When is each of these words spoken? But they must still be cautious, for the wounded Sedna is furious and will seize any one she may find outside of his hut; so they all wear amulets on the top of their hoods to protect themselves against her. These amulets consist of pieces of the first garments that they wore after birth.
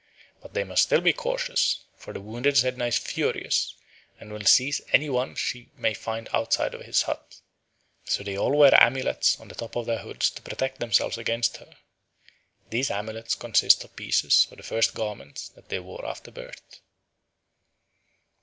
But 0.41 0.55
they 0.55 0.63
must 0.63 0.81
still 0.81 1.01
be 1.01 1.13
cautious, 1.13 1.83
for 1.95 2.11
the 2.11 2.19
wounded 2.19 2.55
Sedna 2.57 2.87
is 2.87 2.97
furious 2.97 3.75
and 4.19 4.33
will 4.33 4.43
seize 4.45 4.81
any 4.91 5.11
one 5.11 5.35
she 5.35 5.69
may 5.77 5.93
find 5.93 6.27
outside 6.33 6.73
of 6.73 6.81
his 6.81 7.03
hut; 7.03 7.39
so 8.05 8.23
they 8.23 8.35
all 8.35 8.57
wear 8.57 8.73
amulets 8.81 9.39
on 9.39 9.47
the 9.47 9.53
top 9.53 9.75
of 9.75 9.85
their 9.85 9.99
hoods 9.99 10.31
to 10.31 10.41
protect 10.41 10.79
themselves 10.79 11.19
against 11.19 11.57
her. 11.57 11.75
These 12.71 12.89
amulets 12.89 13.35
consist 13.35 13.83
of 13.83 13.95
pieces 13.95 14.47
of 14.49 14.57
the 14.57 14.63
first 14.63 14.95
garments 14.95 15.49
that 15.49 15.69
they 15.69 15.77
wore 15.79 16.03
after 16.03 16.31
birth. 16.31 16.79